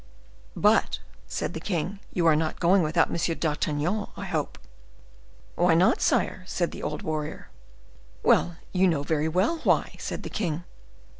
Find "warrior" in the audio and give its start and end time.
7.03-7.51